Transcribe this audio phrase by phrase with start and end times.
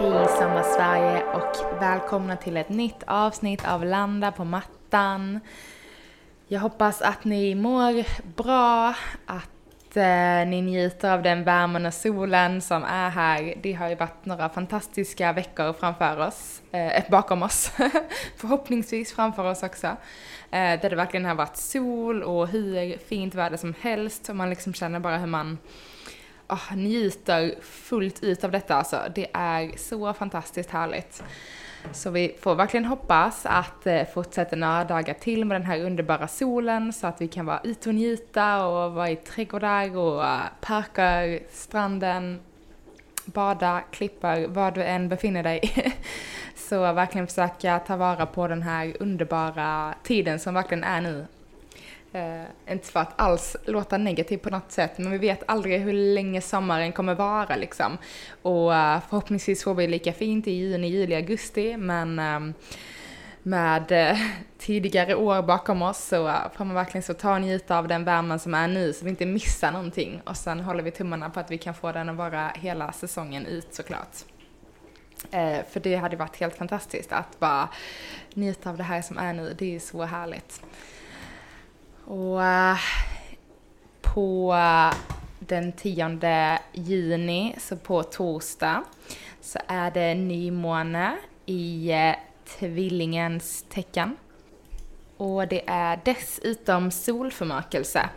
[0.00, 5.40] Hej Sommarsverige och välkomna till ett nytt avsnitt av Landa på mattan.
[6.48, 8.04] Jag hoppas att ni mår
[8.36, 8.94] bra,
[9.26, 13.54] att eh, ni njuter av den värmen och solen som är här.
[13.62, 17.72] Det har ju varit några fantastiska veckor framför oss, eh, eh bakom oss,
[18.36, 19.86] förhoppningsvis framför oss också.
[20.50, 24.50] Eh, där det verkligen har varit sol och hur fint väder som helst och man
[24.50, 25.58] liksom känner bara hur man
[26.48, 29.00] oh, njuter fullt ut av detta alltså.
[29.14, 31.22] Det är så fantastiskt härligt.
[31.92, 35.82] Så vi får verkligen hoppas att det eh, fortsätter några dagar till med den här
[35.82, 40.20] underbara solen så att vi kan vara ute och njuta och vara i trädgårdar och
[40.20, 42.40] uh, parker, stranden,
[43.24, 45.92] bada, klippa, var du än befinner dig.
[46.56, 51.26] så verkligen försöka ta vara på den här underbara tiden som verkligen är nu
[52.18, 55.92] Eh, inte för att alls låta negativ på något sätt, men vi vet aldrig hur
[55.92, 57.98] länge sommaren kommer vara liksom.
[58.42, 62.54] Och eh, förhoppningsvis får vi lika fint i juni, juli, augusti, men ehm, eh,
[63.42, 64.16] med
[64.58, 68.04] tidigare år bakom oss så eh, får man verkligen så ta och njuta av den
[68.04, 70.20] värmen som är nu så vi inte missar någonting.
[70.24, 73.46] Och sen håller vi tummarna på att vi kan få den att vara hela säsongen
[73.46, 74.16] ut såklart.
[75.30, 77.68] Eh, för det hade varit helt fantastiskt att bara
[78.34, 80.62] njuta av det här som är nu, det är så härligt.
[82.08, 82.78] Och uh,
[84.02, 84.94] på uh,
[85.38, 88.84] den 10 juni, så på torsdag,
[89.40, 91.16] så är det nymåne
[91.46, 92.14] i uh,
[92.58, 94.16] tvillingens tecken.
[95.16, 98.08] Och det är dessutom solförmörkelse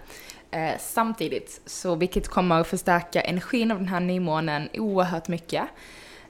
[0.52, 5.64] eh, samtidigt, så vilket kommer att förstärka energin av den här nymånen oerhört mycket.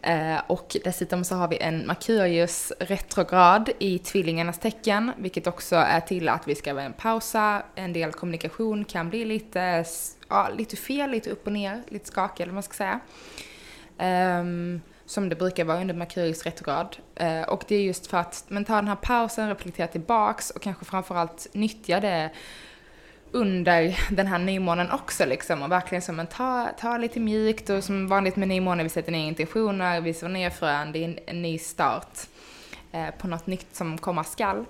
[0.02, 6.00] Eh, och dessutom så har vi en Merkurius retrograd i tvillingarnas tecken, vilket också är
[6.00, 9.86] till att vi ska pausa, en del kommunikation kan bli lite,
[10.30, 13.00] ja, lite fel, lite upp och ner, lite skakig eller vad man ska säga.
[14.40, 16.98] Um, som det brukar vara under Merkurius retrograd.
[17.22, 20.62] Uh, och det är just för att man tar den här pausen, reflekterar tillbaks och
[20.62, 22.30] kanske framförallt nyttjar det
[23.32, 27.84] under den här nymånen också liksom och verkligen som en ta, ta lite mjukt och
[27.84, 31.20] som vanligt med nymånen, vi sätter ner intentioner, vi slår ner frön, det är en,
[31.26, 32.20] en ny start
[32.92, 34.66] eh, på något nytt som komma skall.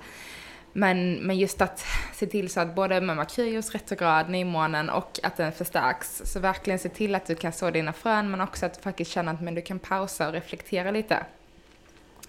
[0.74, 5.38] Men, men just att se till så att både med Merkurius retrograd, nymånen och att
[5.38, 8.74] den förstärks, så verkligen se till att du kan så dina frön men också att
[8.74, 11.26] du faktiskt känner att men du kan pausa och reflektera lite.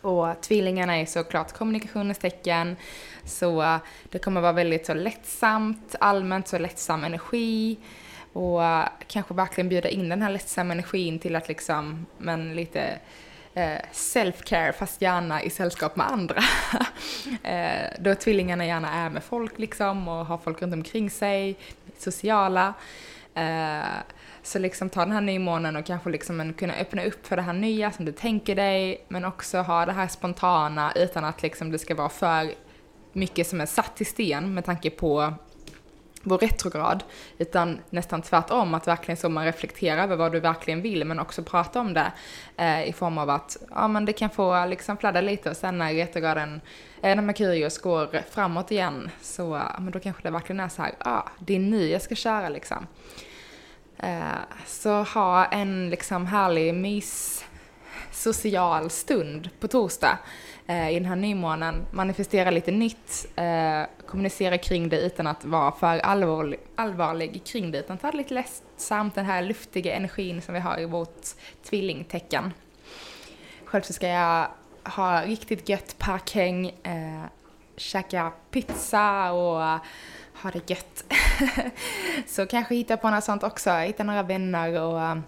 [0.02, 2.76] Och tvillingarna är såklart kommunikationens tecken,
[3.24, 3.78] så
[4.10, 7.78] det kommer vara väldigt så lättsamt, allmänt så lättsam energi
[8.32, 8.60] och
[9.06, 12.98] kanske verkligen bjuda in den här lättsamma energin till att liksom, men lite
[13.54, 16.42] eh, self-care fast gärna i sällskap med andra.
[17.42, 21.56] Eh, då tvillingarna gärna är med folk liksom och har folk runt omkring sig,
[21.98, 22.74] sociala.
[23.34, 23.82] Eh,
[24.42, 27.42] så liksom ta den här nymånen och kanske liksom en, kunna öppna upp för det
[27.42, 31.70] här nya som du tänker dig, men också ha det här spontana utan att liksom
[31.70, 32.52] det ska vara för
[33.12, 35.34] mycket som är satt i sten med tanke på
[36.22, 37.04] vår retrograd,
[37.38, 41.42] utan nästan tvärtom, att verkligen så man reflekterar över vad du verkligen vill, men också
[41.42, 42.12] prata om det
[42.56, 45.78] eh, i form av att, ja men det kan få liksom fladda lite och sen
[45.78, 46.60] när retrograden,
[47.02, 50.82] eh, när Merkurius går framåt igen, så ja, men då kanske det verkligen är så
[50.82, 52.86] här, ja, ah, det är nu jag ska köra liksom.
[54.02, 57.44] Eh, så ha en liksom härlig mys
[58.10, 60.18] social stund på torsdag
[60.66, 61.86] eh, i den här nymånen.
[61.90, 67.78] Manifestera lite nytt, eh, kommunicera kring det utan att vara för allvarlig, allvarlig kring det,
[67.78, 71.26] utan ta det lite lättsamt, den här luftiga energin som vi har i vårt
[71.64, 72.52] tvillingtecken.
[73.64, 74.49] Själv så ska jag
[74.84, 77.25] ha riktigt gött parkhäng, eh,
[77.76, 79.78] käka pizza och
[80.42, 81.04] ha det gött.
[82.26, 85.18] så kanske hitta på något sånt också, hitta några vänner och uh,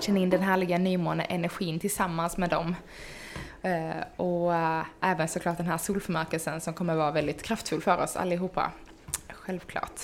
[0.00, 2.74] känna in den härliga nymåne-energin tillsammans med dem.
[3.64, 8.16] Uh, och uh, även såklart den här solförmörkelsen som kommer vara väldigt kraftfull för oss
[8.16, 8.70] allihopa.
[9.28, 10.00] Självklart.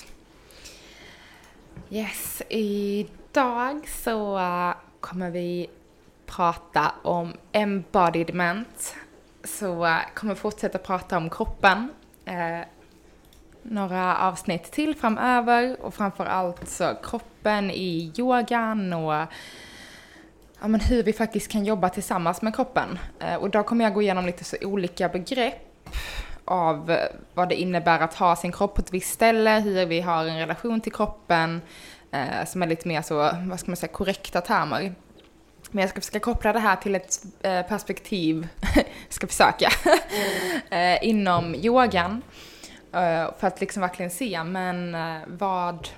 [1.91, 4.41] Yes, idag så
[5.01, 5.71] kommer vi
[6.27, 8.95] prata om embodiment.
[9.45, 11.89] Så kommer fortsätta prata om kroppen
[13.63, 19.13] några avsnitt till framöver och framförallt så kroppen i yogan och
[20.61, 22.99] ja, men hur vi faktiskt kan jobba tillsammans med kroppen.
[23.19, 25.89] Eh, och då kommer jag gå igenom lite så olika begrepp
[26.45, 30.01] av eh, vad det innebär att ha sin kropp på ett visst ställe, hur vi
[30.01, 31.61] har en relation till kroppen,
[32.11, 33.15] eh, som är lite mer så,
[33.49, 34.95] vad ska man säga, korrekta termer.
[35.71, 38.49] Men jag ska försöka koppla det här till ett eh, perspektiv,
[39.09, 39.69] ska försöka,
[40.77, 42.23] eh, inom yogan.
[42.93, 45.89] Eh, för att liksom verkligen se, men eh, vad,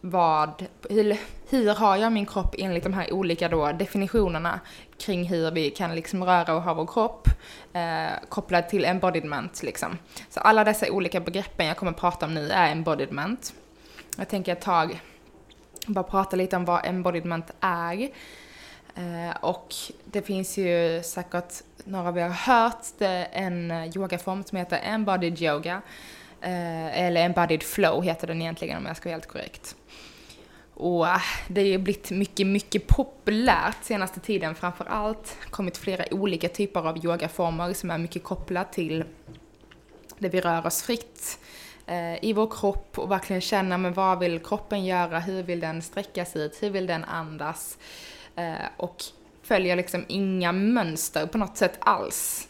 [0.00, 1.16] vad, hur,
[1.50, 4.60] hur har jag min kropp enligt de här olika då definitionerna
[4.98, 7.28] kring hur vi kan liksom röra och ha vår kropp
[7.72, 9.98] eh, kopplad till embodiment liksom.
[10.30, 13.54] Så alla dessa olika begreppen jag kommer prata om nu är embodiment.
[14.16, 15.00] Jag tänker ett tag
[15.86, 18.10] bara prata lite om vad embodiment är.
[19.00, 19.74] Eh, och
[20.04, 21.54] det finns ju säkert
[21.84, 25.82] några av er har hört det, en eh, yogaform som heter embodied yoga.
[26.40, 29.76] Eh, eller embodied flow heter den egentligen om jag ska vara helt korrekt.
[30.74, 31.06] Och
[31.48, 35.36] det har ju blivit mycket, mycket populärt senaste tiden framför allt.
[35.50, 39.04] kommit flera olika typer av yogaformer som är mycket kopplat till
[40.18, 41.38] där vi rör oss fritt
[42.20, 46.24] i vår kropp och verkligen känna men vad vill kroppen göra, hur vill den sträcka
[46.24, 47.78] sig ut, hur vill den andas
[48.40, 48.96] eh, och
[49.42, 52.48] följer liksom inga mönster på något sätt alls.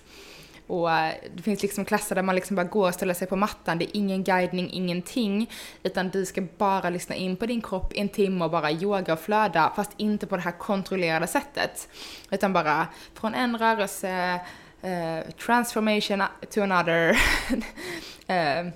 [0.66, 3.36] Och eh, det finns liksom klasser där man liksom bara går och ställer sig på
[3.36, 5.50] mattan, det är ingen guidning, ingenting,
[5.82, 9.20] utan du ska bara lyssna in på din kropp en timme och bara yoga och
[9.20, 11.88] flöda, fast inte på det här kontrollerade sättet.
[12.30, 14.40] Utan bara från en rörelse,
[14.82, 17.08] eh, transformation to another,
[18.26, 18.72] eh,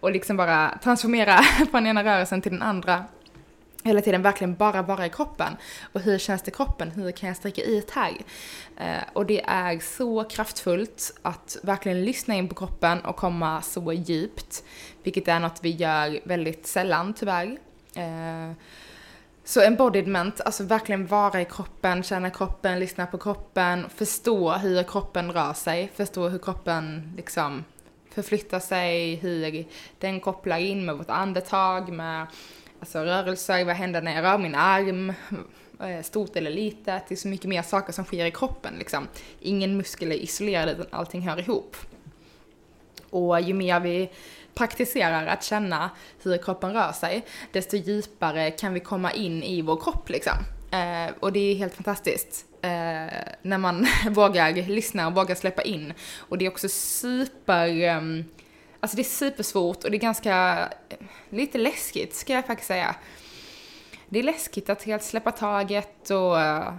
[0.00, 3.04] och liksom bara transformera från ena rörelsen till den andra
[3.82, 5.56] hela tiden verkligen bara vara i kroppen.
[5.92, 6.90] Och hur känns det i kroppen?
[6.90, 8.12] Hur kan jag sträcka ut här?
[8.76, 13.92] Eh, och det är så kraftfullt att verkligen lyssna in på kroppen och komma så
[13.92, 14.64] djupt.
[15.02, 17.58] Vilket är något vi gör väldigt sällan tyvärr.
[17.96, 18.52] Eh,
[19.44, 25.32] så embodiment, alltså verkligen vara i kroppen, känna kroppen, lyssna på kroppen, förstå hur kroppen
[25.32, 27.64] rör sig, förstå hur kroppen liksom
[28.10, 29.64] förflyttar sig, hur
[29.98, 32.26] den kopplar in med vårt andetag, med
[32.82, 35.12] alltså rörelser, vad händer när jag rör min arm,
[36.02, 39.08] stort eller litet, det är så mycket mer saker som sker i kroppen liksom.
[39.40, 41.76] Ingen muskel är isolerad utan allting hör ihop.
[43.10, 44.10] Och ju mer vi
[44.54, 45.90] praktiserar att känna
[46.22, 50.36] hur kroppen rör sig, desto djupare kan vi komma in i vår kropp liksom.
[50.72, 52.46] Eh, och det är helt fantastiskt.
[52.62, 52.70] Eh,
[53.42, 55.92] när man vågar lyssna och vågar släppa in.
[56.18, 58.24] Och det är också super ehm,
[58.82, 60.96] Alltså det är supersvårt och det är ganska, eh,
[61.30, 62.94] lite läskigt ska jag faktiskt säga.
[64.08, 66.74] Det är läskigt att helt släppa taget och eh,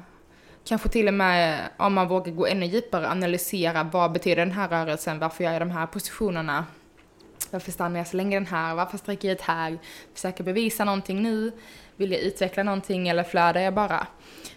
[0.65, 4.51] kanske till och med eh, om man vågar gå ännu djupare analysera vad betyder den
[4.51, 6.65] här rörelsen, varför gör jag de här positionerna,
[7.51, 9.77] varför stannar jag så länge den här, varför sträcker jag ut här,
[10.13, 11.51] försöker bevisa någonting nu,
[11.95, 14.07] vill jag utveckla någonting eller flödar jag bara?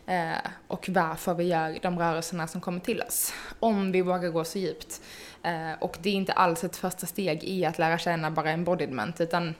[0.06, 3.32] Eh, och varför vi gör de rörelserna som kommer till oss.
[3.60, 5.00] Om vi vågar gå så djupt.
[5.46, 9.20] Eh, och det är inte alls ett första steg i att lära känna bara embodiment,
[9.20, 9.54] utan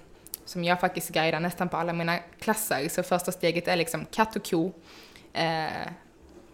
[0.44, 4.37] som jag faktiskt guidar nästan på alla mina klasser, så första steget är liksom katt
[4.37, 4.73] och ko,
[5.33, 5.88] eh,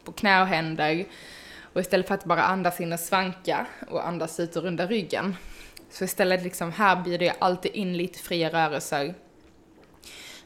[0.05, 1.05] på knä och händer.
[1.73, 5.37] Och istället för att bara andas in och svanka och andas ut och runda ryggen,
[5.91, 9.15] så istället liksom, här bjuder jag alltid in lite fria rörelser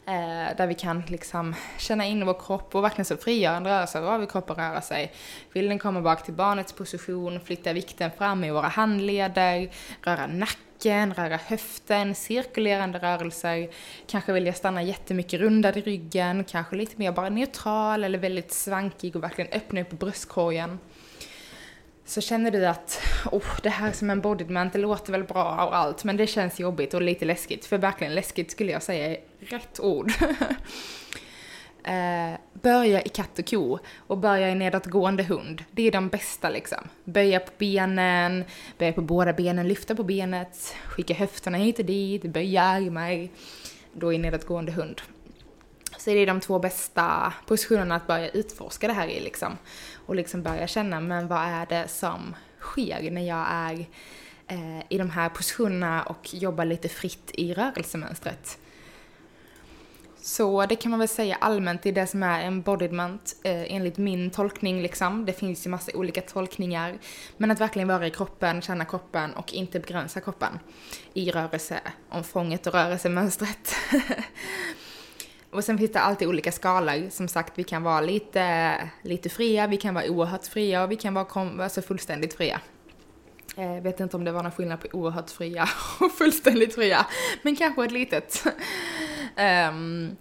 [0.08, 4.20] Eh, där vi kan liksom känna in vår kropp och verkligen så frigörande rörelser av
[4.20, 5.12] vill kroppen röra sig.
[5.52, 9.70] Vill den komma bak till barnets position, flytta vikten fram i våra handleder,
[10.02, 13.68] röra nacken, röra höften, cirkulerande rörelser.
[14.06, 18.52] Kanske vill jag stanna jättemycket rundad i ryggen, kanske lite mer bara neutral eller väldigt
[18.52, 20.78] svankig och verkligen öppna upp bröstkorgen
[22.06, 25.76] så känner du att oh, det här som en embodiment, det låter väl bra och
[25.76, 27.64] allt, men det känns jobbigt och lite läskigt.
[27.64, 30.12] För verkligen läskigt skulle jag säga är rätt ord.
[31.84, 35.64] eh, börja i katt och ko och börja i nedåtgående hund.
[35.70, 36.88] Det är de bästa liksom.
[37.04, 38.44] Böja på benen,
[38.78, 43.28] böja på båda benen, lyfta på benet, skicka höfterna hit och dit, böja armar.
[43.92, 45.02] Då i nedåtgående hund.
[46.06, 49.58] Så det är de två bästa positionerna att börja utforska det här i liksom.
[50.06, 53.86] Och liksom börja känna, men vad är det som sker när jag är
[54.48, 58.58] eh, i de här positionerna och jobbar lite fritt i rörelsemönstret.
[60.16, 64.30] Så det kan man väl säga allmänt i det som är embodiment eh, enligt min
[64.30, 65.24] tolkning liksom.
[65.24, 66.98] Det finns ju massa olika tolkningar.
[67.36, 70.58] Men att verkligen vara i kroppen, känna kroppen och inte begränsa kroppen
[71.14, 73.74] i rörelseomfånget och rörelsemönstret.
[75.56, 77.10] Och sen finns det alltid olika skalor.
[77.10, 80.96] Som sagt, vi kan vara lite, lite fria, vi kan vara oerhört fria och vi
[80.96, 82.60] kan vara alltså fullständigt fria.
[83.56, 85.68] Jag vet inte om det var någon skillnad på oerhört fria
[86.00, 87.06] och fullständigt fria,
[87.42, 88.42] men kanske ett litet.
[88.46, 88.52] um,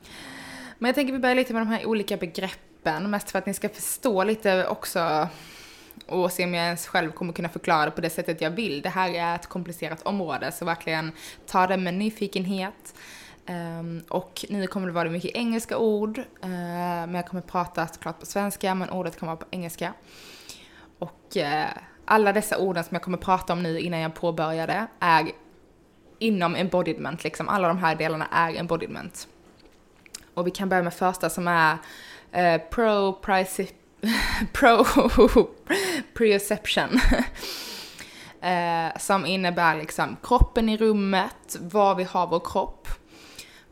[0.80, 3.54] men jag tänker vi börjar lite med de här olika begreppen, mest för att ni
[3.54, 5.28] ska förstå lite också
[6.06, 8.82] och se om jag ens själv kommer kunna förklara det på det sättet jag vill.
[8.82, 11.12] Det här är ett komplicerat område, så verkligen
[11.48, 12.94] ta det med nyfikenhet.
[13.50, 18.20] Um, och nu kommer det vara mycket engelska ord, uh, men jag kommer prata såklart
[18.20, 19.94] på svenska, men ordet kommer vara på engelska.
[21.00, 21.66] Och uh,
[22.06, 25.32] alla dessa orden som jag kommer prata om nu innan jag påbörjar det är
[26.20, 27.50] inom embodiment, liksom.
[27.50, 29.28] Alla de här delarna är embodiment.
[30.34, 31.74] Och vi kan börja med första som är
[32.38, 33.14] uh, pro
[34.54, 34.86] pro
[36.14, 37.00] preception.
[39.00, 42.88] som innebär liksom kroppen i rummet, var vi har vår kropp.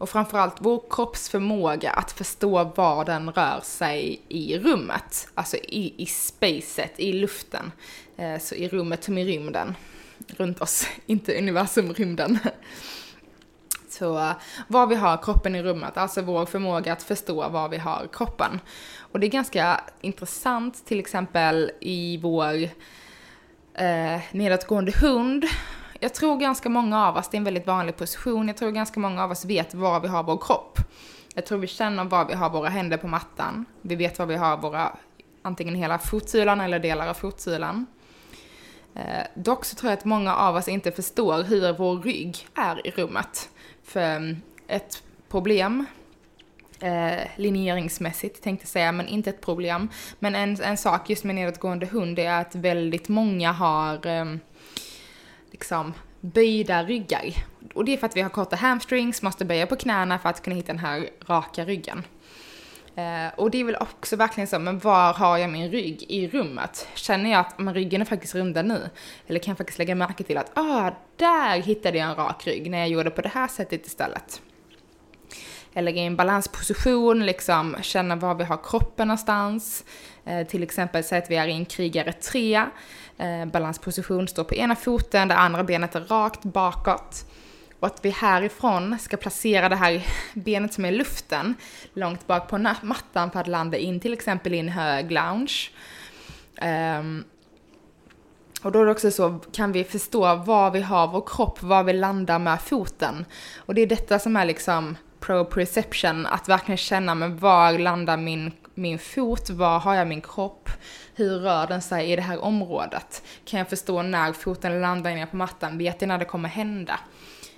[0.04, 5.28] Och framförallt vår kropps förmåga att förstå var den rör sig i rummet.
[5.34, 7.72] Alltså i, i spacet, i luften.
[8.18, 9.76] Eh, så i rummet som i rymden.
[10.28, 12.40] Runt oss, inte universum, rymden.
[13.90, 14.32] Så eh,
[14.68, 18.60] var vi har kroppen i rummet, alltså vår förmåga att förstå var vi har kroppen.
[19.00, 22.64] Och det är ganska intressant, till exempel i vår
[23.74, 25.46] eh, nedåtgående hund.
[26.04, 29.00] Jag tror ganska många av oss, det är en väldigt vanlig position, jag tror ganska
[29.00, 30.80] många av oss vet var vi har vår kropp.
[31.36, 33.66] Jag tror vi känner var vi har våra händer på mattan.
[33.82, 34.98] Vi vet var vi har våra,
[35.42, 37.86] antingen hela fotsulan eller delar av fotsulan.
[38.96, 42.88] Eh, dock så tror jag att många av oss inte förstår hur vår rygg är
[42.88, 43.50] i rummet.
[43.84, 45.86] För mm, ett problem
[46.80, 49.90] eh, linjeringsmässigt tänkte jag säga, men inte ett problem.
[50.20, 54.26] Men en, en sak just med nedåtgående hund är att väldigt många har eh,
[55.54, 57.34] liksom böjda ryggar.
[57.74, 60.44] Och det är för att vi har korta hamstrings, måste böja på knäna för att
[60.44, 62.04] kunna hitta den här raka ryggen.
[62.96, 66.28] Eh, och det är väl också verkligen så, men var har jag min rygg i
[66.28, 66.88] rummet?
[66.94, 68.90] Känner jag att men ryggen är faktiskt runda nu?
[69.28, 72.72] Eller kan jag faktiskt lägga märke till att, ah, där hittade jag en rak rygg
[72.72, 74.42] när jag gjorde på det här sättet istället?
[75.74, 79.86] Eller i en balansposition, liksom känna var vi har kroppen någonstans.
[80.26, 82.66] Eh, till exempel säg att vi är i en krigare 3.
[83.18, 87.26] Eh, balansposition, står på ena foten, det andra benet är rakt bakåt.
[87.80, 91.56] Och att vi härifrån ska placera det här benet som är i luften
[91.94, 95.70] långt bak på mattan för att landa in till exempel i en hög lounge.
[97.00, 97.24] Um,
[98.64, 101.84] och då är det också så, kan vi förstå var vi har vår kropp, var
[101.84, 103.26] vi landar med foten.
[103.58, 108.52] Och det är detta som är liksom pro-perception, att verkligen känna men var landar min,
[108.74, 110.70] min fot, var har jag min kropp,
[111.16, 113.24] hur rör den sig i det här området?
[113.46, 117.00] Kan jag förstå när foten landar inne på mattan, vet jag när det kommer hända?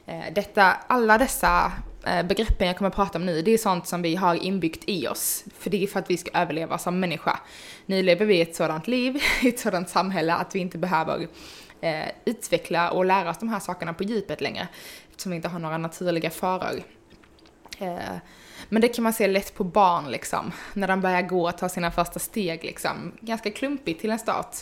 [0.05, 1.71] Eh, detta, alla dessa
[2.05, 4.83] eh, begreppen jag kommer att prata om nu, det är sånt som vi har inbyggt
[4.87, 5.43] i oss.
[5.57, 7.39] För det är för att vi ska överleva som människa.
[7.85, 11.27] Nu lever vi ett sådant liv, i ett sådant samhälle att vi inte behöver
[11.81, 14.67] eh, utveckla och lära oss de här sakerna på djupet längre.
[15.09, 16.83] Eftersom vi inte har några naturliga faror.
[17.79, 18.17] Eh,
[18.69, 21.69] men det kan man se lätt på barn liksom, när de börjar gå och ta
[21.69, 23.11] sina första steg liksom.
[23.19, 24.55] Ganska klumpigt till en start.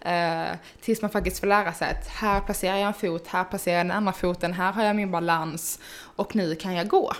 [0.00, 0.44] Eh,
[0.80, 3.86] tills man faktiskt får lära sig att här placerar jag en fot, här placerar jag
[3.86, 5.80] den andra foten, här har jag min balans
[6.16, 7.12] och nu kan jag gå.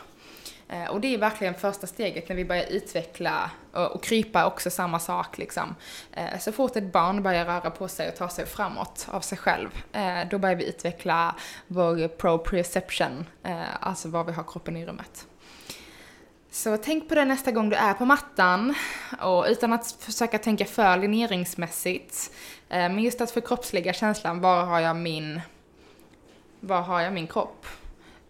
[0.70, 4.70] Eh, och det är verkligen första steget när vi börjar utveckla och, och krypa också
[4.70, 5.75] samma sak liksom.
[6.12, 9.38] Eh, så fort ett barn börjar röra på sig och ta sig framåt av sig
[9.38, 11.35] själv, eh, då börjar vi utveckla
[11.66, 15.26] vår proprioception, eh, alltså var vi har kroppen i rummet.
[16.52, 18.75] Så tänk på det nästa gång du är på mattan
[19.21, 22.33] och utan att försöka tänka för linjeringsmässigt.
[22.69, 25.40] Eh, men just att förkroppsliga känslan, var har jag min,
[26.61, 27.66] var har jag min kropp?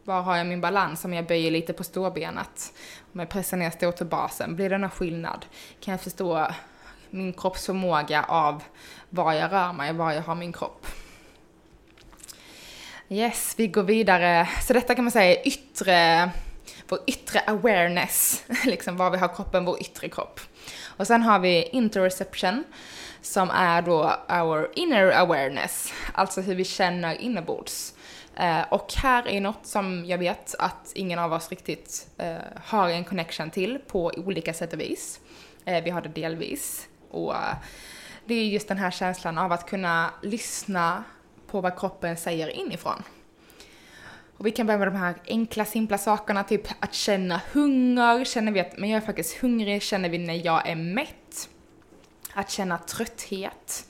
[0.04, 2.72] Var har jag min balans om jag böjer lite på ståbenet?
[3.12, 5.46] Om jag pressar ner stortåbasen, blir det någon skillnad?
[5.80, 6.46] Kan jag förstå
[7.10, 8.62] min kroppsförmåga av
[9.10, 10.86] var jag rör mig, var jag har min kropp?
[13.08, 14.48] Yes, vi går vidare.
[14.66, 16.30] Så detta kan man säga är yttre
[16.90, 20.40] vår yttre awareness, liksom var vi har kroppen, vår yttre kropp.
[20.86, 22.64] Och sen har vi interoception,
[23.22, 27.94] som är då our inner awareness, alltså hur vi känner inombords.
[28.36, 32.88] Eh, och här är något som jag vet att ingen av oss riktigt eh, har
[32.88, 35.20] en connection till på olika sätt och vis.
[35.64, 36.88] Eh, vi har det delvis.
[37.10, 37.54] Och eh,
[38.24, 41.04] det är just den här känslan av att kunna lyssna
[41.46, 43.02] på vad kroppen säger inifrån.
[44.40, 48.24] Och vi kan börja med de här enkla, simpla sakerna, typ att känna hunger.
[48.24, 49.82] Känner vi att men jag är faktiskt hungrig?
[49.82, 51.48] Känner vi när jag är mätt?
[52.32, 53.86] Att känna trötthet.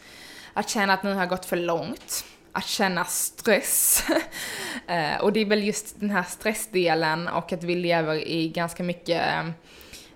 [0.52, 2.24] Att känna att nu har jag gått för långt.
[2.52, 4.04] Att känna stress.
[4.86, 8.82] Eh, och det är väl just den här stressdelen och att vi lever i ganska
[8.82, 9.22] mycket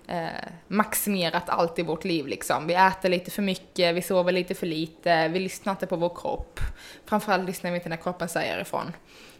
[0.07, 0.29] eh,
[0.67, 2.67] maximerat allt i vårt liv liksom.
[2.67, 6.15] Vi äter lite för mycket, vi sover lite för lite, vi lyssnar inte på vår
[6.15, 6.59] kropp.
[7.05, 8.93] Framförallt lyssnar vi inte när kroppen säger ifrån.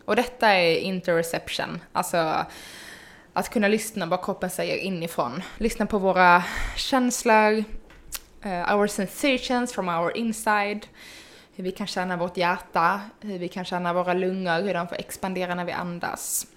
[0.05, 2.45] Och detta är interreception, alltså
[3.33, 5.41] att kunna lyssna vad kroppen säger inifrån.
[5.57, 6.43] Lyssna på våra
[6.75, 7.63] känslor,
[8.45, 10.87] uh, our sensations from our inside,
[11.55, 14.95] hur vi kan känna vårt hjärta, hur vi kan känna våra lungor, hur de får
[14.95, 16.47] expandera när vi andas.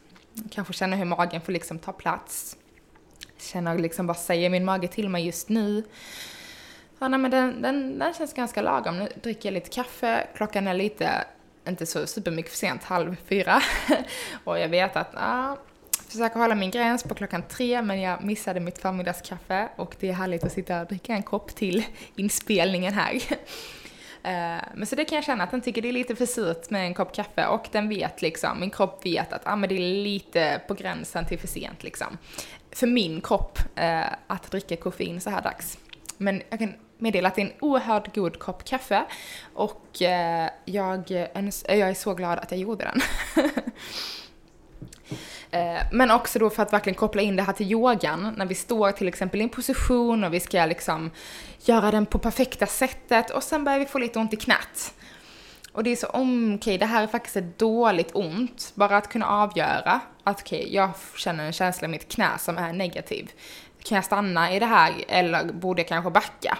[0.51, 2.57] Kanske känna hur magen får liksom ta plats.
[3.39, 5.85] Känna liksom, vad säger min mage till mig just nu?
[6.99, 8.99] Ja, nej, men den, den, den känns ganska lagom.
[8.99, 11.25] Nu dricker jag lite kaffe, klockan är lite,
[11.69, 13.63] inte så supermycket för sent, halv fyra.
[14.45, 15.57] och jag vet att, ja,
[16.09, 20.13] försöker hålla min gräns på klockan tre men jag missade mitt förmiddagskaffe och det är
[20.13, 21.85] härligt att sitta och dricka en kopp till
[22.17, 23.23] inspelningen här.
[24.23, 26.71] Eh, men så det kan jag känna att den tycker det är lite för surt
[26.71, 29.75] med en kopp kaffe och den vet liksom, min kropp vet att ah, men det
[29.75, 32.19] är lite på gränsen till för sent liksom.
[32.71, 35.79] För min kropp eh, att dricka koffein så här dags.
[36.17, 39.05] Men jag kan meddelat en oerhört god kopp kaffe
[39.55, 41.27] och eh, jag, eh,
[41.67, 43.01] jag är så glad att jag gjorde den.
[45.51, 48.55] Eh, men också då för att verkligen koppla in det här till yogan, när vi
[48.55, 51.11] står till exempel i en position och vi ska liksom
[51.61, 54.95] göra den på perfekta sättet och sen börjar vi få lite ont i knät.
[55.73, 58.73] Och det är så, om, okej, okay, det här är faktiskt ett dåligt ont.
[58.75, 62.59] Bara att kunna avgöra att okej, okay, jag känner en känsla i mitt knä som
[62.59, 63.31] är negativ.
[63.83, 66.59] Kan jag stanna i det här eller borde jag kanske backa?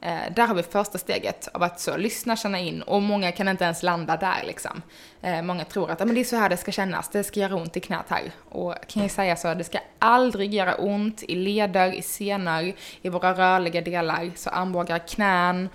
[0.00, 3.48] Eh, där har vi första steget av att så lyssna, känna in och många kan
[3.48, 4.82] inte ens landa där liksom.
[5.22, 7.56] Eh, många tror att men det är så här det ska kännas, det ska göra
[7.56, 8.32] ont i knät här.
[8.48, 13.08] Och kan jag säga så, det ska aldrig göra ont i leder, i senor, i
[13.08, 15.68] våra rörliga delar, så armbågar, knän,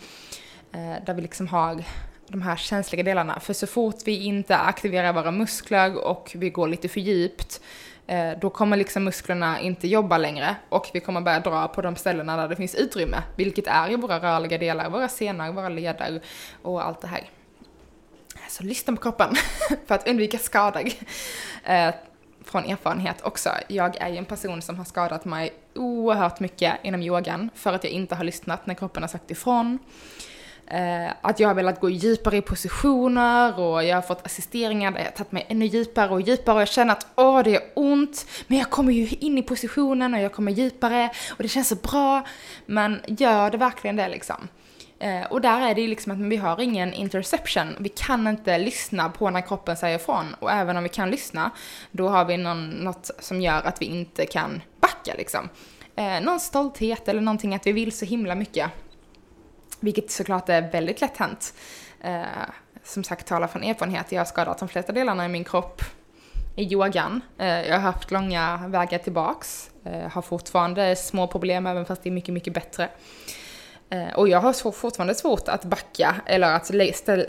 [0.71, 1.83] eh, där vi liksom har
[2.27, 3.39] de här känsliga delarna.
[3.39, 7.92] För så fort vi inte aktiverar våra muskler och vi går lite för djupt Eh,
[8.07, 11.95] Eh, då kommer liksom musklerna inte jobba längre och vi kommer börja dra på de
[11.95, 16.21] ställena där det finns utrymme, vilket är i våra rörliga delar, våra senor, våra leder
[16.61, 17.29] och allt det här.
[18.49, 19.35] Så lyssna på kroppen
[19.87, 20.83] för att undvika skador.
[21.63, 21.93] Eh,
[22.45, 23.49] från erfarenhet också.
[23.67, 27.83] Jag är ju en person som har skadat mig oerhört mycket inom yogan för att
[27.83, 29.79] jag inte har lyssnat när kroppen har sagt ifrån.
[30.67, 34.99] Eh, att jag har velat gå djupare i positioner och jag har fått assisteringar där
[34.99, 37.63] jag har tagit mig ännu djupare och djupare och jag känner att åh, det gör
[37.73, 41.67] ont, men jag kommer ju in i positionen och jag kommer djupare och det känns
[41.67, 42.25] så bra.
[42.65, 44.47] Men gör det verkligen det liksom?
[44.99, 47.75] Eh, och där är det ju liksom att vi har ingen interception.
[47.79, 50.35] Vi kan inte lyssna på när kroppen säger ifrån.
[50.39, 51.51] Och även om vi kan lyssna,
[51.91, 55.49] då har vi någon, något som gör att vi inte kan backa liksom.
[55.95, 58.71] Eh, någon stolthet eller någonting att vi vill så himla mycket.
[59.83, 61.53] Vilket såklart är väldigt lätt hänt.
[62.01, 62.23] Eh,
[62.83, 64.11] som sagt, talar från erfarenhet.
[64.11, 65.81] Jag har skadat de flesta delarna i min kropp
[66.55, 67.21] i yogan.
[67.37, 69.69] Eh, jag har haft långa vägar tillbaks.
[69.85, 72.89] Eh, har fortfarande små problem även fast det är mycket, mycket bättre.
[73.89, 76.71] Eh, och jag har fortfarande svårt att backa eller att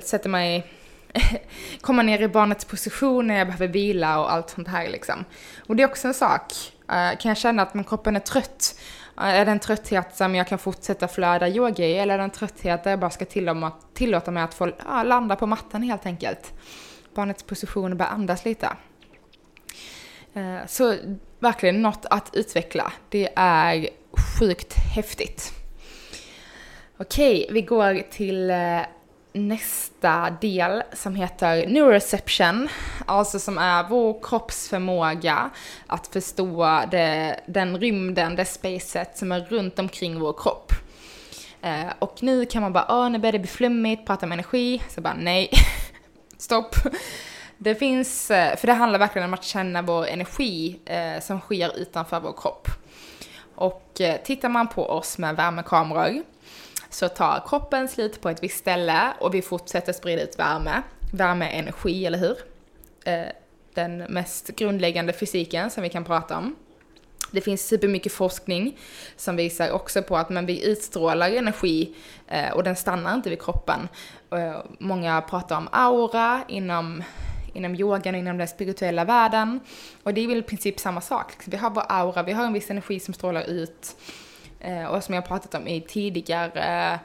[0.04, 0.66] sätta mig
[1.80, 5.24] komma ner i barnets position när jag behöver vila och allt sånt här liksom.
[5.68, 6.52] Och det är också en sak.
[6.88, 8.74] Eh, kan jag känna att min kroppen är trött
[9.16, 12.30] är det en trötthet som jag kan fortsätta flöda yoga i eller är det en
[12.30, 13.24] trötthet där jag bara ska
[13.94, 16.52] tillåta mig att få ja, landa på mattan helt enkelt?
[17.14, 18.68] Barnets position och bara andas lite.
[20.34, 20.96] Eh, så
[21.38, 22.92] verkligen något att utveckla.
[23.08, 23.88] Det är
[24.38, 25.52] sjukt häftigt.
[26.96, 28.80] Okej, vi går till eh,
[29.34, 32.68] nästa del som heter neuroception,
[33.06, 35.50] alltså som är vår kroppsförmåga
[35.86, 40.72] att förstå det, den rymden, det spacet som är runt omkring vår kropp.
[41.62, 44.82] Eh, och nu kan man bara, åh nu börjar det bli flummigt, prata om energi,
[44.88, 45.50] så bara nej,
[46.38, 46.76] stopp.
[47.58, 51.78] Det finns, eh, för det handlar verkligen om att känna vår energi eh, som sker
[51.78, 52.68] utanför vår kropp.
[53.54, 56.22] Och eh, tittar man på oss med värmekameror
[56.94, 60.82] så tar kroppen slut på ett visst ställe och vi fortsätter sprida ut värme.
[61.12, 62.36] Värme är energi, eller hur?
[63.04, 63.26] Eh,
[63.74, 66.56] den mest grundläggande fysiken som vi kan prata om.
[67.30, 68.78] Det finns supermycket forskning
[69.16, 71.94] som visar också på att men vi utstrålar energi
[72.28, 73.88] eh, och den stannar inte vid kroppen.
[74.30, 77.02] Eh, många pratar om aura inom,
[77.54, 79.60] inom yogan och inom den spirituella världen.
[80.02, 81.32] Och det är väl i princip samma sak.
[81.44, 83.96] Vi har vår aura, vi har en viss energi som strålar ut
[84.64, 86.98] Eh, och som jag pratat om i tidigare eh,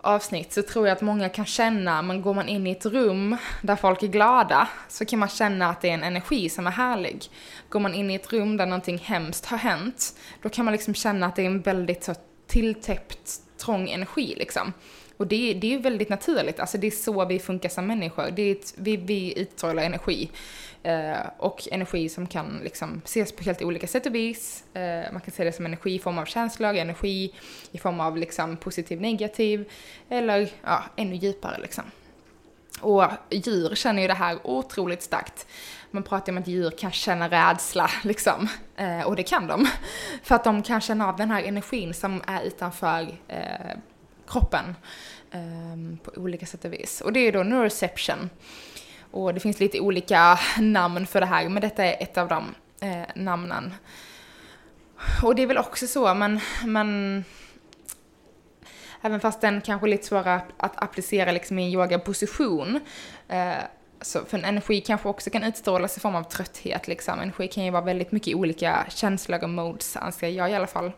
[0.00, 3.36] avsnitt så tror jag att många kan känna, men går man in i ett rum
[3.62, 6.70] där folk är glada så kan man känna att det är en energi som är
[6.70, 7.24] härlig.
[7.68, 10.94] Går man in i ett rum där någonting hemskt har hänt, då kan man liksom
[10.94, 12.14] känna att det är en väldigt så
[12.46, 14.72] tilltäppt, trång energi liksom.
[15.16, 18.30] Och det, det är väldigt naturligt, alltså det är så vi funkar som människor.
[18.30, 20.30] Det är ett, vi, vi utstrålar energi.
[20.82, 24.64] Eh, och energi som kan liksom ses på helt olika sätt och vis.
[24.74, 27.34] Eh, man kan se det som energi i form av känslor, energi
[27.72, 29.70] i form av liksom positiv, negativ,
[30.08, 31.84] eller ja, ännu djupare liksom.
[32.80, 35.46] Och djur känner ju det här otroligt starkt.
[35.90, 38.48] Man pratar om att djur kan känna rädsla, liksom.
[38.76, 39.68] Eh, och det kan de.
[40.22, 43.76] För att de kan känna av den här energin som är utanför eh,
[44.28, 44.74] kroppen.
[45.30, 47.00] Ehm, på olika sätt och vis.
[47.00, 48.30] Och det är ju då neuroception.
[49.10, 52.54] Och det finns lite olika namn för det här, men detta är ett av de
[52.80, 53.74] eh, namnen.
[55.22, 57.24] Och det är väl också så, men, men
[59.00, 62.80] även fast den kanske är lite svårare att applicera liksom i en yogaposition,
[63.28, 63.54] eh,
[64.00, 67.20] så för en energi kanske också kan utstrålas i form av trötthet liksom.
[67.20, 70.92] Energi kan ju vara väldigt mycket olika känslor och modes, anser jag i alla fall.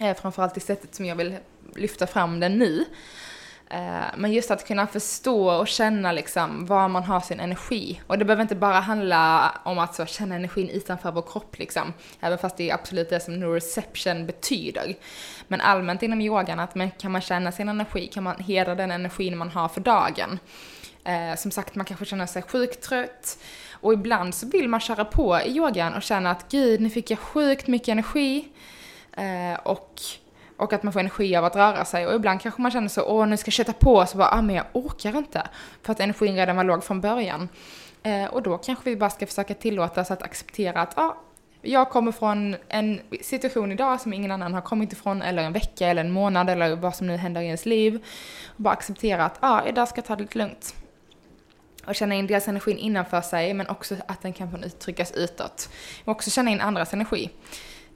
[0.00, 1.36] Eh, framförallt i sättet som jag vill
[1.78, 2.84] lyfta fram den nu.
[3.70, 8.00] Eh, men just att kunna förstå och känna liksom var man har sin energi.
[8.06, 11.92] Och det behöver inte bara handla om att så känna energin utanför vår kropp liksom.
[12.20, 14.94] Även fast det är absolut det som neuroception betyder.
[15.48, 18.90] Men allmänt inom yogan, att man, kan man känna sin energi, kan man hedra den
[18.90, 20.38] energin man har för dagen.
[21.04, 23.38] Eh, som sagt, man kanske känner sig sjukt trött.
[23.72, 27.10] Och ibland så vill man köra på i yogan och känna att gud, nu fick
[27.10, 28.48] jag sjukt mycket energi.
[29.12, 30.00] Eh, och
[30.58, 32.06] och att man får energi av att röra sig.
[32.06, 34.42] Och ibland kanske man känner så, åh nu ska jag köta på, så bara, ah
[34.42, 35.48] men jag orkar inte.
[35.82, 37.48] För att energin redan var låg från början.
[38.02, 41.16] Eh, och då kanske vi bara ska försöka tillåta oss att acceptera att, ah,
[41.62, 45.88] jag kommer från en situation idag som ingen annan har kommit ifrån, eller en vecka,
[45.88, 48.04] eller en månad, eller vad som nu händer i ens liv.
[48.46, 50.74] Och bara acceptera att, ja, ah, idag ska jag ta det lite lugnt.
[51.86, 55.68] Och känna in deras energin innanför sig, men också att den kan få uttryckas utåt.
[56.04, 57.30] Och också känna in andras energi.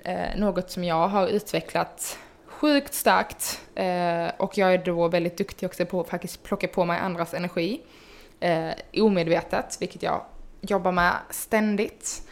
[0.05, 2.18] Eh, något som jag har utvecklat
[2.62, 6.85] sjukt starkt eh, och jag är då väldigt duktig också på att faktiskt plocka på
[6.85, 7.81] mig andras energi
[8.40, 10.25] eh, omedvetet, vilket jag
[10.61, 12.29] jobbar med ständigt.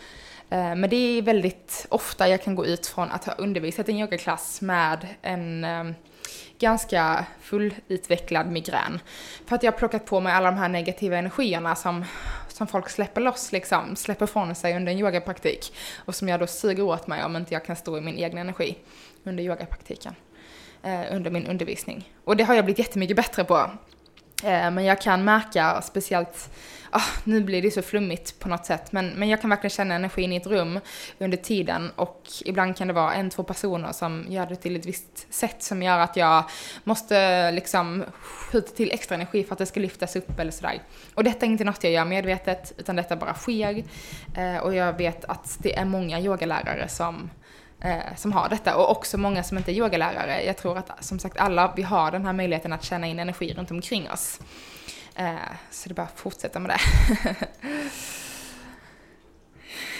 [0.50, 3.96] Eh, men det är väldigt ofta jag kan gå ut från att ha undervisat en
[3.96, 5.84] yogaklass med en eh,
[6.58, 9.00] ganska fullutvecklad migrän.
[9.46, 12.04] För att jag har plockat på mig alla de här negativa energierna som,
[12.48, 15.74] som folk släpper loss, liksom, släpper från sig under en yogapraktik.
[15.96, 18.38] Och som jag då suger åt mig om inte jag kan stå i min egen
[18.38, 18.76] energi
[19.24, 20.14] under yogapraktiken.
[20.82, 22.12] Eh, under min undervisning.
[22.24, 23.70] Och det har jag blivit jättemycket bättre på.
[24.44, 26.50] Eh, men jag kan märka, speciellt,
[26.90, 29.94] ah, nu blir det så flummigt på något sätt, men, men jag kan verkligen känna
[29.94, 30.80] energin i ett rum
[31.18, 34.86] under tiden och ibland kan det vara en, två personer som gör det till ett
[34.86, 36.44] visst sätt som gör att jag
[36.84, 40.82] måste liksom skjuta till extra energi för att det ska lyftas upp eller sådär.
[41.14, 43.84] Och detta är inte något jag gör medvetet, utan detta bara sker.
[44.36, 47.30] Eh, och jag vet att det är många yogalärare som
[47.80, 50.44] eh, som har detta och också många som inte är yogalärare.
[50.44, 53.54] Jag tror att som sagt alla, vi har den här möjligheten att känna in energi
[53.54, 54.40] runt omkring oss.
[55.14, 55.34] Eh,
[55.70, 56.80] så det är bara att fortsätta med det.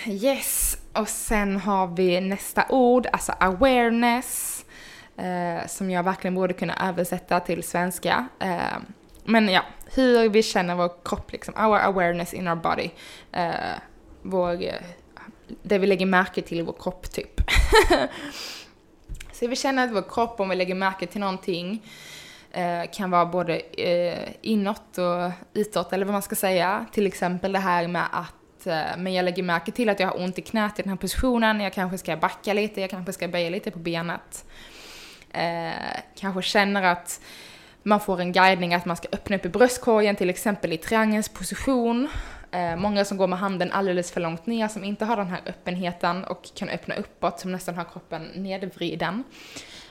[0.10, 4.64] yes, och sen har vi nästa ord, alltså awareness.
[5.16, 8.28] Eh, som jag verkligen borde kunna översätta till svenska.
[8.38, 8.78] Eh,
[9.24, 9.62] men ja,
[9.94, 12.90] hur vi känner vår kropp liksom, our awareness in our body.
[13.32, 13.78] Eh,
[14.22, 14.74] vår eh,
[15.62, 17.40] det vi lägger märke till i vår kropp typ.
[19.32, 21.82] så vi känner att vår kropp, om vi lägger märke till någonting,
[22.52, 26.86] eh, kan vara både eh, inåt och utåt, eller vad man ska säga.
[26.92, 30.20] Till exempel det här med att eh, men jag lägger märke till att jag har
[30.20, 33.28] ont i knät i den här positionen, jag kanske ska backa lite, jag kanske ska
[33.28, 34.44] böja lite på benet.
[35.32, 37.20] Eh, kanske känner att
[37.82, 41.28] man får en guidning att man ska öppna upp i bröstkorgen, till exempel i triangelns
[41.28, 42.08] position.
[42.52, 45.40] Eh, många som går med handen alldeles för långt ner, som inte har den här
[45.46, 49.24] öppenheten och kan öppna uppåt, som nästan har kroppen nedvriden.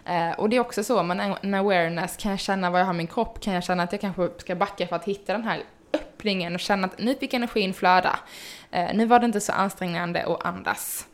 [0.06, 2.93] Eh, och det är också så, men en awareness, kan jag känna var jag har
[2.93, 3.41] min kropp?
[3.41, 6.60] Kan jag känna att jag kanske ska backa för att hitta den här öppningen och
[6.60, 8.19] känna att nu fick energin flöda.
[8.72, 11.08] Eh, nu var det inte så ansträngande att andas.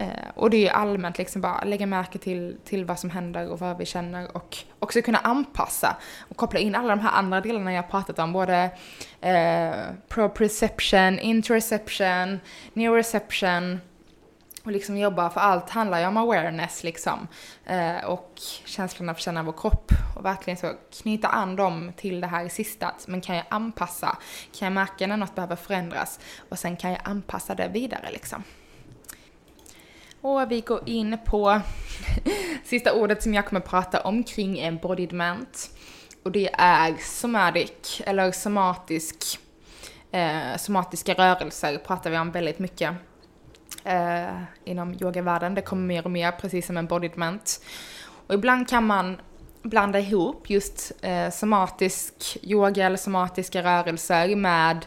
[0.00, 3.50] Eh, och det är ju allmänt liksom bara lägga märke till, till vad som händer
[3.50, 5.96] och vad vi känner och också kunna anpassa
[6.28, 8.70] och koppla in alla de här andra delarna jag pratat om, både
[9.20, 9.74] eh,
[10.08, 12.40] proprioception, interception,
[12.72, 13.80] neuroception
[14.64, 17.28] och liksom jobba, för allt handlar ju om awareness liksom.
[17.66, 18.32] Eh, och
[18.64, 22.48] känslan av att känna vår kropp och verkligen så knyta an dem till det här
[22.48, 22.92] sista.
[23.06, 24.16] Men kan jag anpassa?
[24.58, 26.20] Kan jag märka när något behöver förändras?
[26.48, 28.44] Och sen kan jag anpassa det vidare liksom.
[30.22, 31.60] Och vi går in på
[32.64, 35.70] sista ordet som jag kommer prata om kring embodiment.
[36.22, 39.38] Och det är somatic, eller somatisk,
[40.10, 42.94] eh, somatiska rörelser pratar vi om väldigt mycket
[43.84, 45.54] eh, inom yogavärlden.
[45.54, 47.60] Det kommer mer och mer, precis som embodiment.
[48.26, 49.20] Och ibland kan man
[49.62, 54.86] blanda ihop just eh, somatisk yoga eller somatiska rörelser med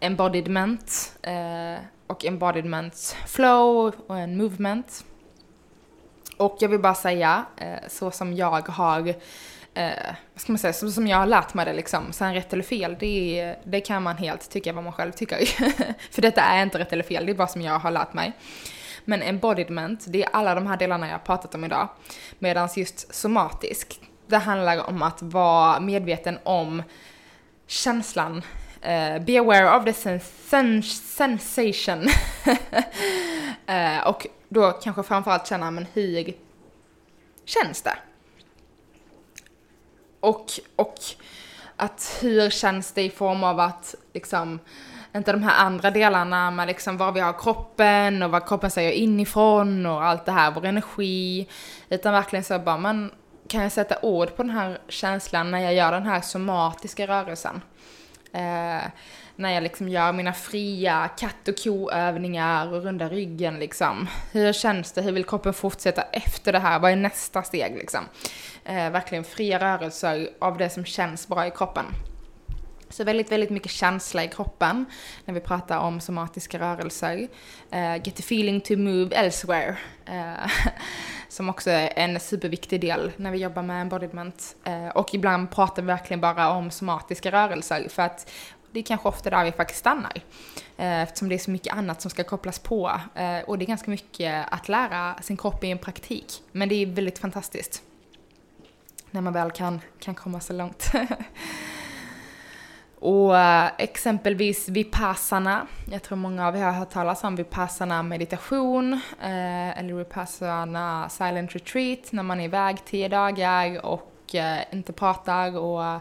[0.00, 5.04] embodiment eh, och embodiment flow och en movement.
[6.36, 9.08] Och jag vill bara säga, eh, så som jag har,
[9.74, 12.52] eh, vad ska man säga, så som jag har lärt mig det liksom, sen rätt
[12.52, 15.44] eller fel, det, det kan man helt tycka vad man själv tycker.
[16.12, 18.32] För detta är inte rätt eller fel, det är bara som jag har lärt mig.
[19.04, 21.88] Men embodiment, det är alla de här delarna jag har pratat om idag.
[22.38, 26.82] Medan just somatisk, det handlar om att vara medveten om
[27.66, 28.42] känslan.
[28.84, 32.08] Uh, be aware of the sen sen sensation.
[33.68, 36.34] uh, och då kanske framförallt känna, men hur
[37.44, 37.96] känns det?
[40.20, 40.94] Och, och
[41.76, 44.58] att hur känns det i form av att liksom
[45.14, 48.92] inte de här andra delarna med liksom var vi har kroppen och vad kroppen säger
[48.92, 51.48] inifrån och allt det här, vår energi.
[51.88, 53.10] Utan verkligen så bara, men
[53.48, 57.60] kan jag sätta ord på den här känslan när jag gör den här somatiska rörelsen?
[58.32, 58.90] Eh,
[59.36, 64.08] när jag liksom gör mina fria katt och koövningar och runda ryggen liksom.
[64.32, 65.02] Hur känns det?
[65.02, 66.78] Hur vill kroppen fortsätta efter det här?
[66.78, 68.00] Vad är nästa steg liksom?
[68.64, 71.84] Eh, verkligen fria rörelser av det som känns bra i kroppen.
[72.90, 74.86] Så väldigt, väldigt mycket känsla i kroppen
[75.24, 77.28] när vi pratar om somatiska rörelser.
[77.72, 79.76] Uh, get the feeling to move elsewhere.
[80.08, 80.50] Uh,
[81.28, 84.56] som också är en superviktig del när vi jobbar med embodiment.
[84.68, 88.30] Uh, och ibland pratar vi verkligen bara om somatiska rörelser för att
[88.72, 90.22] det är kanske ofta där vi faktiskt stannar.
[90.76, 93.00] Eftersom det är så mycket annat som ska kopplas på.
[93.46, 96.42] Och det är ganska mycket att lära sin kropp i en praktik.
[96.52, 97.82] Men det är väldigt fantastiskt.
[99.10, 100.92] När man väl kan, kan komma så långt.
[103.00, 108.92] Och uh, exempelvis vipassana, jag tror många av er har hört talas om vipassana meditation
[108.92, 115.58] uh, eller vipassana silent retreat när man är iväg tio dagar och uh, inte pratar
[115.58, 116.00] och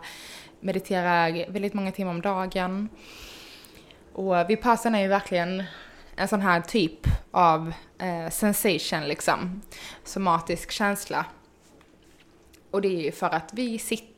[0.60, 2.90] mediterar väldigt många timmar om dagen.
[4.14, 5.64] Och vipassana är ju verkligen
[6.16, 7.74] en sån här typ av
[8.32, 9.62] sensation liksom,
[10.04, 11.26] somatisk känsla.
[12.72, 14.09] Och det är ju för att vi sitter,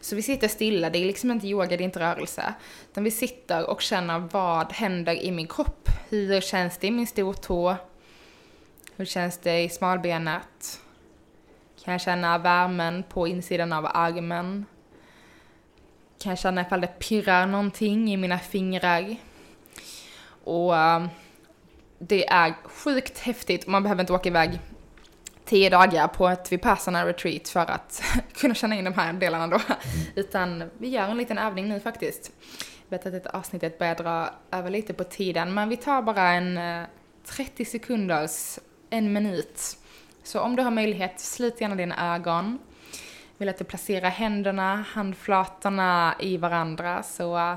[0.00, 2.54] så vi sitter stilla, det är liksom inte yoga, det är inte rörelse.
[2.90, 5.88] Utan vi sitter och känner vad händer i min kropp?
[6.08, 7.76] Hur känns det i min stortå?
[8.96, 10.80] Hur känns det i smalbenet?
[11.84, 14.66] Kan jag känna värmen på insidan av armen?
[16.18, 19.16] Kan jag känna ifall det pirrar någonting i mina fingrar?
[20.44, 21.06] Och eh,
[21.98, 24.60] det är sjukt häftigt, man behöver inte åka iväg
[25.52, 28.02] tio dagar på ett Vipassana retreat för att
[28.34, 29.60] kunna känna in de här delarna då.
[30.14, 32.32] Utan vi gör en liten övning nu faktiskt.
[32.88, 36.32] Jag vet att ett avsnittet börjar dra över lite på tiden, men vi tar bara
[36.32, 36.86] en
[37.24, 38.58] 30 eh, sekunders,
[38.90, 39.76] en minut.
[40.22, 42.58] Så om du har möjlighet, slut gärna dina ögon.
[43.38, 47.54] Vill att du placerar händerna, handflatorna i varandra så uh,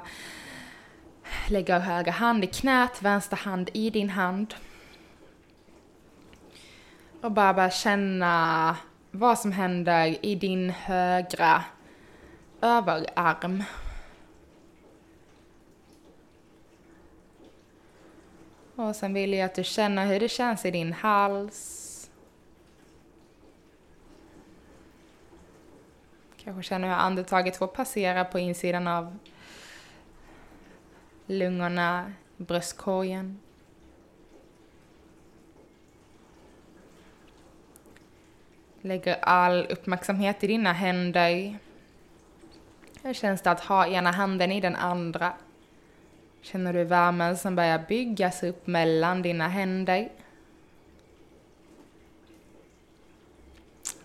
[1.50, 4.56] lägger höger hand i knät, vänster hand i din hand.
[7.26, 8.78] Och bara börja känna
[9.12, 11.64] vad som händer i din högra
[12.62, 13.64] överarm.
[18.76, 22.10] Och sen vill jag att du känner hur det känns i din hals.
[26.38, 29.18] Kanske känner hur andetaget får passera på insidan av
[31.26, 33.40] lungorna, bröstkorgen.
[38.86, 41.58] Lägger all uppmärksamhet i dina händer.
[43.04, 45.34] Hur känns det att ha ena handen i den andra?
[46.42, 50.10] Känner du värmen som börjar byggas upp mellan dina händer?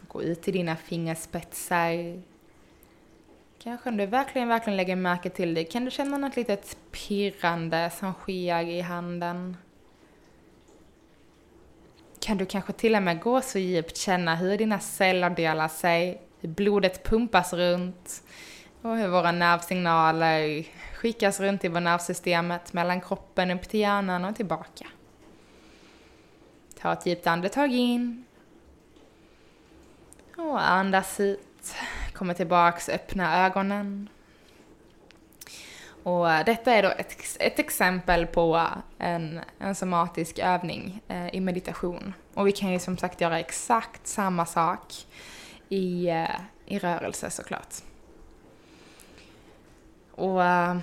[0.09, 2.23] Gå ut till dina fingerspetsar.
[3.59, 7.91] Kanske om du verkligen, verkligen lägger märke till det, kan du känna något litet pirrande
[7.99, 9.57] som sker i handen?
[12.21, 16.23] Kan du kanske till och med gå så djupt, känna hur dina celler delar sig,
[16.41, 18.23] hur blodet pumpas runt
[18.83, 24.37] och hur våra nervsignaler skickas runt i vårt nervsystemet mellan kroppen upp till hjärnan och
[24.37, 24.87] tillbaka.
[26.81, 28.25] Ta ett djupt andetag in
[30.37, 31.75] och andas ut.
[32.13, 34.09] Kommer tillbaks, öppna ögonen.
[36.03, 41.35] Och eh, detta är då ett, ett exempel på eh, en, en somatisk övning eh,
[41.35, 42.15] i meditation.
[42.35, 44.95] Och vi kan ju som sagt göra exakt samma sak
[45.69, 47.75] i, eh, i rörelse såklart.
[50.11, 50.77] Och eh,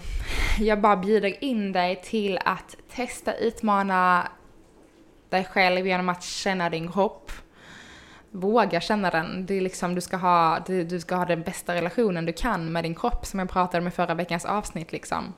[0.60, 4.28] jag bara bjuder in dig till att testa utmana
[5.30, 7.32] dig själv genom att känna din kropp
[8.32, 9.46] våga känna den.
[9.46, 12.84] Det är liksom, du ska, ha, du ska ha den bästa relationen du kan med
[12.84, 15.34] din kropp som jag pratade om i förra veckans avsnitt liksom.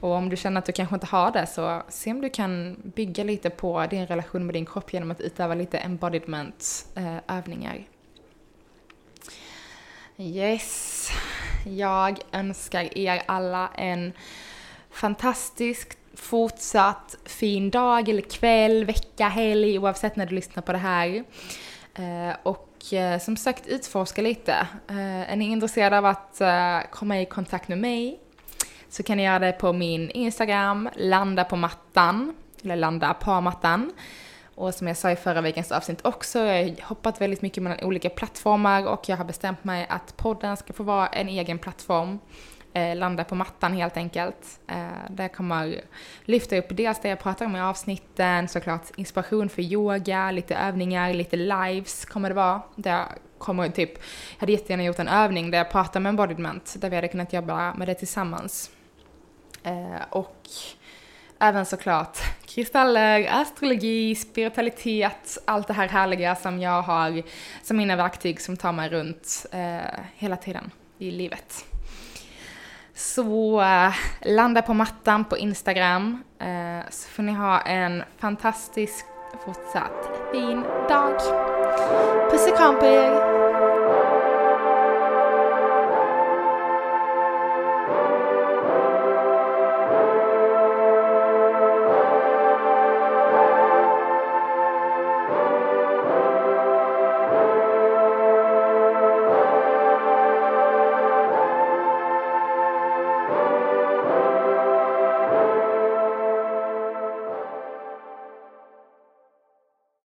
[0.00, 2.76] Och om du känner att du kanske inte har det så se om du kan
[2.94, 7.86] bygga lite på din relation med din kropp genom att utöva lite embodiment-övningar.
[10.16, 11.08] Eh, yes,
[11.66, 14.12] jag önskar er alla en
[14.90, 21.24] fantastisk fortsatt fin dag eller kväll, vecka, helg oavsett när du lyssnar på det här.
[21.94, 24.52] Eh, och eh, som sagt utforska lite.
[24.88, 26.40] Eh, är ni intresserade av att
[26.90, 28.20] komma i kontakt med mig
[28.88, 33.92] så kan ni göra det på min Instagram, landa på mattan, eller landa på mattan.
[34.54, 37.80] Och som jag sa i förra veckans avsnitt också, jag har hoppat väldigt mycket mellan
[37.84, 42.18] olika plattformar och jag har bestämt mig att podden ska få vara en egen plattform
[42.78, 44.60] eh, landa på mattan helt enkelt.
[44.66, 45.80] Eh, där jag kommer
[46.24, 51.14] lyfta upp dels det jag pratar om i avsnitten, såklart inspiration för yoga, lite övningar,
[51.14, 52.62] lite lives kommer det vara.
[52.76, 53.06] Där jag
[53.38, 53.92] kommer typ,
[54.32, 57.32] jag hade jättegärna gjort en övning där jag pratar med embodiment, där vi hade kunnat
[57.32, 58.70] jobba med det tillsammans.
[59.62, 60.48] Eh, och
[61.40, 67.22] även såklart kristaller, astrologi, spiritualitet, allt det här härliga som jag har
[67.62, 71.64] som mina verktyg som tar mig runt eh, hela tiden i livet.
[72.98, 79.06] Så eh, landa på mattan på Instagram eh, så får ni ha en fantastisk
[79.44, 81.14] fortsatt fin dag.
[82.30, 83.37] Puss och kram på er!